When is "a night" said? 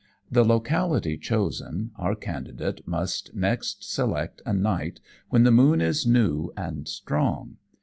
4.47-4.99